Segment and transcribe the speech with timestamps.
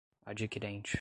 [0.25, 0.89] adquirente